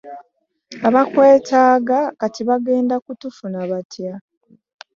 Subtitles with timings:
[0.87, 4.13] Abakwetaaga kati bagenda kukufuna batya?